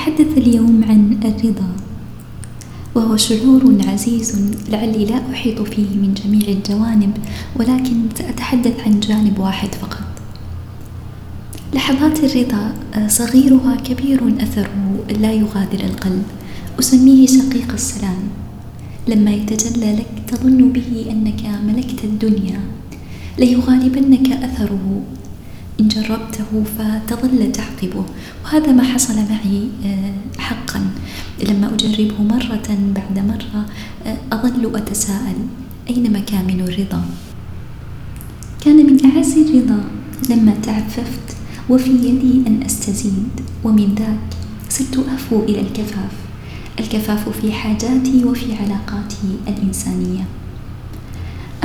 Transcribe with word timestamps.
سأتحدث 0.00 0.38
اليوم 0.38 0.84
عن 0.88 1.20
الرضا 1.24 1.68
وهو 2.94 3.16
شعور 3.16 3.76
عزيز 3.88 4.36
لعلي 4.68 5.04
لا 5.04 5.20
أحيط 5.32 5.62
فيه 5.62 5.88
من 6.02 6.14
جميع 6.14 6.48
الجوانب 6.48 7.12
ولكن 7.56 7.96
سأتحدث 8.18 8.80
عن 8.86 9.00
جانب 9.00 9.38
واحد 9.38 9.74
فقط. 9.74 10.04
لحظات 11.74 12.24
الرضا 12.24 12.72
صغيرها 13.08 13.76
كبير 13.76 14.20
أثره 14.40 15.04
لا 15.20 15.32
يغادر 15.32 15.80
القلب 15.84 16.22
أسميه 16.78 17.26
شقيق 17.26 17.72
السلام. 17.72 18.22
لما 19.08 19.30
يتجلى 19.30 19.92
لك 19.92 20.22
تظن 20.28 20.72
به 20.72 21.06
أنك 21.10 21.42
ملكت 21.66 22.04
الدنيا 22.04 22.60
ليغالبنك 23.38 24.32
أثره 24.32 25.02
إن 25.80 25.88
جربته 25.88 26.64
فتظل 26.78 27.52
تعقبه. 27.52 28.04
وهذا 28.44 28.72
ما 28.72 28.82
حصل 28.82 29.14
معي 29.14 29.68
آه، 29.84 30.40
حقا. 30.40 30.80
لما 31.48 31.74
أجربه 31.74 32.22
مرة 32.22 32.68
بعد 32.94 33.18
مرة 33.18 33.66
آه، 34.06 34.16
أظل 34.32 34.76
أتساءل 34.76 35.36
أين 35.90 36.12
مكامن 36.12 36.60
الرضا؟ 36.60 37.04
كان 38.60 38.76
من 38.86 39.04
أعز 39.04 39.38
الرضا 39.38 39.84
لما 40.30 40.54
تعففت 40.62 41.36
وفي 41.70 41.90
يدي 41.90 42.46
أن 42.46 42.62
أستزيد. 42.66 43.28
ومن 43.64 43.94
ذاك 43.94 44.36
صرت 44.68 44.98
أفو 45.14 45.42
إلى 45.44 45.60
الكفاف. 45.60 46.12
الكفاف 46.80 47.28
في 47.28 47.52
حاجاتي 47.52 48.24
وفي 48.24 48.54
علاقاتي 48.54 49.30
الإنسانية. 49.48 50.24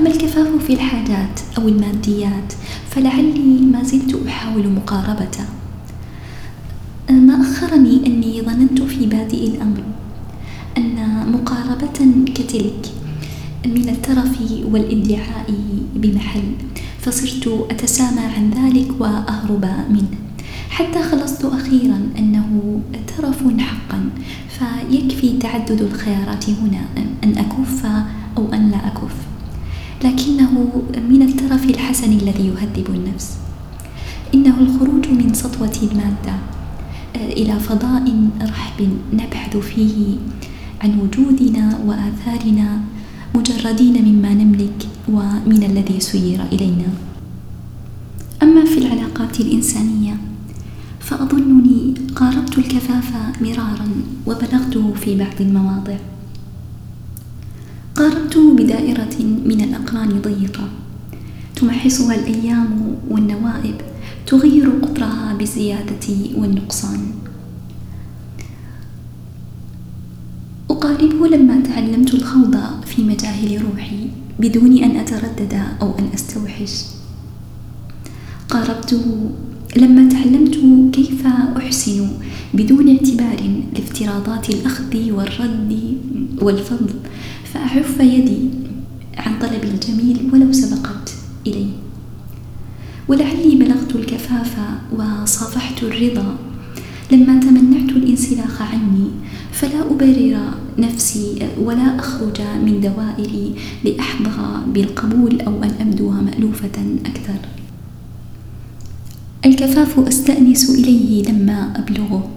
أما 0.00 0.08
الكفاف 0.08 0.64
في 0.66 0.72
الحاجات 0.72 1.40
أو 1.58 1.68
الماديات 1.68 2.52
فلعلي 2.90 3.60
ما 3.72 3.82
زلت 3.82 4.20
أحاول 4.28 4.68
مقاربته 4.68 5.44
ما 7.10 7.40
أخرني 7.40 8.06
أني 8.06 8.42
ظننت 8.42 8.82
في 8.82 9.06
بادئ 9.06 9.46
الأمر 9.46 9.82
أن 10.78 10.96
مقاربة 11.32 12.24
كتلك 12.34 12.86
من 13.66 13.88
الترف 13.88 14.38
والإدعاء 14.72 15.54
بمحل 15.94 16.52
فصرت 17.00 17.66
أتسامى 17.70 18.20
عن 18.20 18.50
ذلك 18.50 19.00
وأهرب 19.00 19.64
منه. 19.90 20.18
حتى 20.70 21.02
خلصت 21.02 21.44
أخيرا 21.44 22.08
أنه 22.18 22.80
ترف 23.16 23.42
حقا 23.58 24.10
فيكفي 24.48 25.38
تعدد 25.38 25.80
الخيارات 25.80 26.50
هنا 26.50 26.82
أن 27.24 27.38
أكف 27.38 27.86
أو 28.38 28.52
أن 28.52 28.70
لا 28.70 28.86
أكف 28.86 29.30
لكنه 30.04 30.49
من 31.10 31.22
الترف 31.22 31.64
الحسن 31.64 32.12
الذي 32.12 32.46
يهذب 32.46 32.86
النفس. 32.94 33.36
إنه 34.34 34.60
الخروج 34.60 35.08
من 35.08 35.34
سطوة 35.34 35.76
المادة 35.82 36.34
آه، 37.16 37.32
إلى 37.32 37.58
فضاء 37.60 38.28
رحب 38.42 38.88
نبحث 39.12 39.56
فيه 39.56 40.16
عن 40.80 40.98
وجودنا 41.00 41.78
وآثارنا 41.86 42.80
مجردين 43.34 44.04
مما 44.04 44.34
نملك 44.34 44.86
ومن 45.08 45.62
الذي 45.62 46.00
سير 46.00 46.40
إلينا. 46.52 46.88
أما 48.42 48.64
في 48.64 48.78
العلاقات 48.78 49.40
الإنسانية 49.40 50.16
فأظنني 51.00 51.94
قاربت 52.16 52.58
الكفاف 52.58 53.12
مرارا 53.40 53.88
وبلغته 54.26 54.92
في 54.94 55.18
بعض 55.18 55.40
المواضع. 55.40 55.96
قاربت 58.30 58.62
بدائرة 58.62 59.16
من 59.44 59.60
الأقران 59.60 60.20
ضيقة. 60.22 60.68
تمحصها 61.56 62.14
الأيام 62.14 62.96
والنوائب 63.10 63.74
تغير 64.26 64.70
قطرها 64.82 65.34
بالزيادة 65.38 66.06
والنقصان. 66.34 67.00
أقاربه 70.70 71.26
لما 71.28 71.60
تعلمت 71.60 72.14
الخوض 72.14 72.56
في 72.86 73.02
مجاهل 73.02 73.62
روحي 73.62 74.10
بدون 74.38 74.84
أن 74.84 74.96
أتردد 74.96 75.62
أو 75.82 75.98
أن 75.98 76.08
أستوحش. 76.14 76.84
قاربته 78.48 79.30
لما 79.76 80.08
تعلمت 80.08 80.56
كيف 80.94 81.26
أحسن 81.56 82.08
بدون 82.54 82.88
اعتبار 82.88 83.40
لافتراضات 83.74 84.50
الأخذ 84.50 85.10
والرد 85.10 85.98
والفضل 86.42 86.94
فأعف 87.54 88.00
يدي 88.00 88.38
عن 89.16 89.38
طلب 89.38 89.64
الجميل 89.64 90.30
ولو 90.32 90.52
سبقت 90.52 91.14
إليه. 91.46 91.70
ولعلي 93.08 93.56
بلغت 93.56 93.96
الكفاف 93.96 94.56
وصافحت 94.92 95.82
الرضا. 95.82 96.36
لما 97.12 97.40
تمنعت 97.40 97.90
الانسلاخ 97.90 98.62
عني 98.62 99.10
فلا 99.52 99.80
أبرر 99.90 100.38
نفسي 100.78 101.48
ولا 101.60 101.98
أخرج 101.98 102.40
من 102.40 102.80
دوائري 102.80 103.54
لأحظى 103.84 104.60
بالقبول 104.74 105.40
أو 105.40 105.62
أن 105.62 105.70
أبدو 105.80 106.10
مألوفة 106.10 106.76
أكثر. 107.06 107.40
الكفاف 109.46 109.98
أستأنس 109.98 110.70
إليه 110.70 111.22
لما 111.22 111.72
أبلغه 111.76 112.30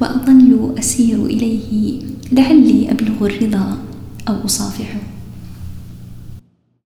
وأظل 0.00 0.74
أسير 0.78 1.26
إليه 1.26 2.00
لعلي 2.32 2.90
أبلغ 2.90 3.26
الرضا. 3.26 3.78
أو 4.28 4.44
أصافحه. 4.44 5.15